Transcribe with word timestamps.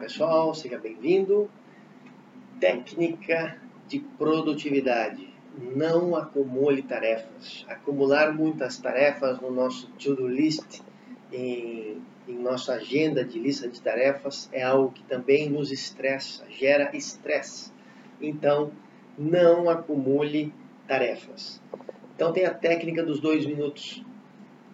pessoal, 0.00 0.54
seja 0.54 0.78
bem-vindo. 0.78 1.50
Técnica 2.58 3.58
de 3.86 4.00
produtividade. 4.00 5.28
Não 5.76 6.16
acumule 6.16 6.82
tarefas. 6.82 7.66
Acumular 7.68 8.32
muitas 8.32 8.78
tarefas 8.78 9.38
no 9.42 9.50
nosso 9.50 9.88
to-do 9.98 10.26
list, 10.26 10.80
em, 11.30 12.00
em 12.26 12.34
nossa 12.38 12.74
agenda 12.74 13.22
de 13.22 13.38
lista 13.38 13.68
de 13.68 13.78
tarefas, 13.82 14.48
é 14.52 14.62
algo 14.62 14.90
que 14.90 15.02
também 15.02 15.50
nos 15.50 15.70
estressa, 15.70 16.46
gera 16.48 16.96
estresse. 16.96 17.70
Então, 18.22 18.72
não 19.18 19.68
acumule 19.68 20.50
tarefas. 20.88 21.60
Então, 22.16 22.32
tem 22.32 22.46
a 22.46 22.54
técnica 22.54 23.02
dos 23.02 23.20
dois 23.20 23.44
minutos 23.44 24.02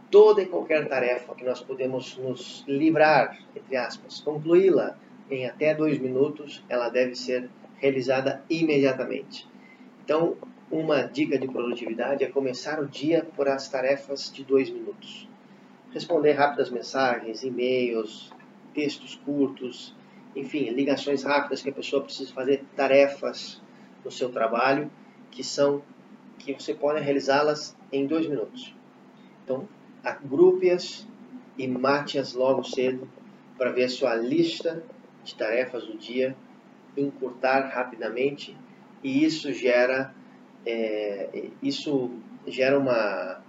toda 0.09 0.41
e 0.41 0.47
qualquer 0.47 0.87
tarefa 0.87 1.35
que 1.35 1.45
nós 1.45 1.61
podemos 1.61 2.17
nos 2.17 2.65
livrar, 2.69 3.37
entre 3.57 3.77
aspas, 3.77 4.21
concluí-la 4.21 4.97
em 5.31 5.47
até 5.47 5.75
dois 5.75 5.99
minutos, 5.99 6.63
ela 6.69 6.89
deve 6.89 7.15
ser 7.15 7.49
realizada 7.79 8.43
imediatamente. 8.49 9.47
Então, 10.05 10.37
uma 10.71 11.03
dica 11.03 11.39
de 11.39 11.47
produtividade 11.47 12.25
é 12.25 12.29
começar 12.29 12.81
o 12.81 12.87
dia 12.87 13.27
por 13.37 13.49
as 13.49 13.69
tarefas 13.69 14.33
de 14.33 14.45
dois 14.45 14.71
minutos. 14.71 15.29
Responder 15.93 16.33
rápidas 16.33 16.71
mensagens, 16.71 17.43
e-mails, 17.43 18.33
textos 18.75 19.15
curtos, 19.25 19.95
enfim, 20.35 20.71
ligações 20.71 21.23
rápidas 21.23 21.63
que 21.63 21.71
a 21.71 21.73
pessoa 21.73 22.03
precisa 22.03 22.33
fazer, 22.33 22.63
tarefas 22.77 23.61
no 24.05 24.11
seu 24.11 24.31
trabalho 24.31 24.91
que 25.31 25.43
são 25.43 25.83
que 26.39 26.53
você 26.53 26.75
pode 26.75 27.01
realizá-las 27.01 27.77
em 27.91 28.07
dois 28.07 28.27
minutos. 28.29 28.75
Então, 29.43 29.69
agrupe-as 30.05 31.07
e 31.59 31.67
mate-as 31.67 32.35
logo 32.35 32.63
cedo 32.63 33.09
para 33.57 33.73
ver 33.73 33.85
a 33.85 33.89
sua 33.89 34.15
lista 34.15 34.85
de 35.27 35.35
tarefas 35.35 35.85
do 35.85 35.99
dia 35.99 36.37
encurtar 36.97 37.69
rapidamente 37.69 38.57
e 39.03 39.25
isso 39.25 39.53
gera 39.53 40.15
é, 40.65 41.49
isso 41.63 42.11
gera 42.47 42.79
uma, 42.79 43.43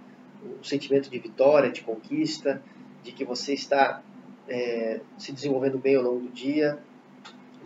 um 0.44 0.62
sentimento 0.62 1.08
de 1.08 1.18
vitória, 1.18 1.70
de 1.70 1.82
conquista, 1.82 2.62
de 3.02 3.12
que 3.12 3.24
você 3.24 3.54
está 3.54 4.02
é, 4.48 5.00
se 5.16 5.32
desenvolvendo 5.32 5.78
bem 5.78 5.96
ao 5.96 6.02
longo 6.02 6.20
do 6.20 6.28
dia, 6.28 6.78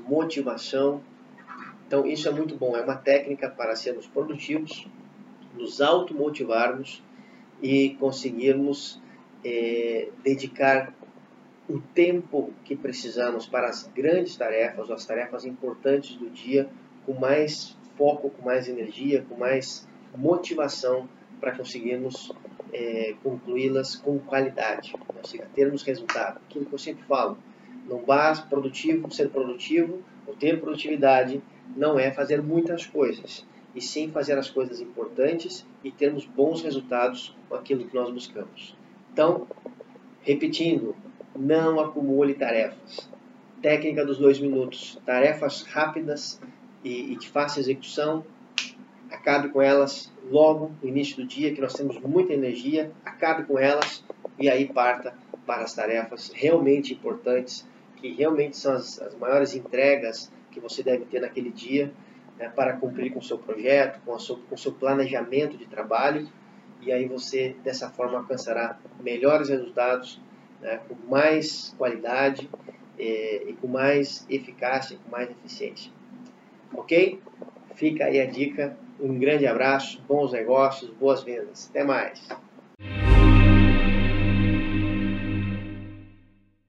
motivação. 0.06 1.02
Então 1.86 2.06
isso 2.06 2.28
é 2.28 2.30
muito 2.30 2.56
bom, 2.56 2.76
é 2.76 2.82
uma 2.82 2.96
técnica 2.96 3.48
para 3.48 3.74
sermos 3.74 4.06
produtivos, 4.06 4.86
nos 5.54 5.80
automotivarmos 5.80 7.02
e 7.62 7.90
conseguirmos 8.00 9.00
é, 9.44 10.08
dedicar 10.22 10.94
o 11.72 11.80
tempo 11.94 12.52
que 12.64 12.76
precisamos 12.76 13.46
para 13.46 13.68
as 13.68 13.88
grandes 13.94 14.36
tarefas, 14.36 14.90
ou 14.90 14.94
as 14.94 15.06
tarefas 15.06 15.46
importantes 15.46 16.16
do 16.16 16.28
dia, 16.28 16.68
com 17.06 17.14
mais 17.14 17.74
foco, 17.96 18.28
com 18.28 18.44
mais 18.44 18.68
energia, 18.68 19.24
com 19.26 19.36
mais 19.36 19.88
motivação 20.14 21.08
para 21.40 21.56
conseguirmos 21.56 22.30
é, 22.72 23.14
concluí-las 23.22 23.96
com 23.96 24.18
qualidade, 24.18 24.94
ou 25.16 25.24
seja, 25.24 25.48
termos 25.54 25.82
resultado. 25.82 26.40
Aquilo 26.46 26.66
que 26.66 26.74
eu 26.74 26.78
sempre 26.78 27.04
falo, 27.04 27.38
não 27.88 28.04
basta 28.04 28.46
produtivo 28.46 29.10
ser 29.10 29.30
produtivo, 29.30 30.02
ou 30.26 30.34
ter 30.34 30.60
produtividade 30.60 31.42
não 31.74 31.98
é 31.98 32.10
fazer 32.12 32.42
muitas 32.42 32.84
coisas, 32.86 33.46
e 33.74 33.80
sim 33.80 34.10
fazer 34.10 34.36
as 34.36 34.50
coisas 34.50 34.78
importantes 34.80 35.66
e 35.82 35.90
termos 35.90 36.26
bons 36.26 36.62
resultados 36.62 37.34
com 37.48 37.54
aquilo 37.54 37.86
que 37.86 37.94
nós 37.94 38.10
buscamos. 38.10 38.76
Então, 39.10 39.46
repetindo, 40.20 40.94
não 41.36 41.80
acumule 41.80 42.34
tarefas. 42.34 43.10
Técnica 43.60 44.04
dos 44.04 44.18
dois 44.18 44.38
minutos. 44.38 44.98
Tarefas 45.04 45.62
rápidas 45.62 46.40
e, 46.84 47.12
e 47.12 47.16
de 47.16 47.28
fácil 47.28 47.60
execução. 47.60 48.24
Acabe 49.10 49.50
com 49.50 49.60
elas 49.60 50.12
logo 50.30 50.72
no 50.82 50.88
início 50.88 51.16
do 51.16 51.24
dia, 51.24 51.54
que 51.54 51.60
nós 51.60 51.74
temos 51.74 51.98
muita 52.00 52.32
energia. 52.32 52.90
Acabe 53.04 53.44
com 53.44 53.58
elas 53.58 54.04
e 54.38 54.48
aí 54.48 54.66
parta 54.66 55.14
para 55.46 55.62
as 55.62 55.74
tarefas 55.74 56.30
realmente 56.34 56.94
importantes, 56.94 57.66
que 57.96 58.08
realmente 58.14 58.56
são 58.56 58.74
as, 58.74 59.00
as 59.00 59.14
maiores 59.14 59.54
entregas 59.54 60.30
que 60.50 60.60
você 60.60 60.82
deve 60.82 61.04
ter 61.06 61.20
naquele 61.20 61.50
dia 61.50 61.92
né, 62.38 62.48
para 62.48 62.74
cumprir 62.74 63.12
com 63.12 63.18
o 63.18 63.22
seu 63.22 63.38
projeto, 63.38 64.00
com, 64.04 64.16
com 64.16 64.54
o 64.54 64.58
seu 64.58 64.72
planejamento 64.72 65.56
de 65.56 65.66
trabalho, 65.66 66.28
e 66.80 66.92
aí 66.92 67.06
você 67.06 67.54
dessa 67.62 67.88
forma 67.90 68.18
alcançará 68.18 68.78
melhores 69.00 69.48
resultados, 69.48 70.20
né, 70.62 70.80
com 70.88 70.94
mais 71.10 71.74
qualidade 71.76 72.48
eh, 72.98 73.42
e 73.48 73.52
com 73.54 73.66
mais 73.66 74.24
eficácia, 74.30 74.96
com 75.04 75.10
mais 75.10 75.28
eficiência. 75.30 75.92
Ok? 76.72 77.20
Fica 77.74 78.04
aí 78.04 78.20
a 78.20 78.26
dica. 78.26 78.76
Um 79.00 79.18
grande 79.18 79.46
abraço, 79.46 80.00
bons 80.06 80.32
negócios, 80.32 80.90
boas 80.90 81.22
vendas. 81.22 81.68
Até 81.68 81.82
mais. 81.82 82.26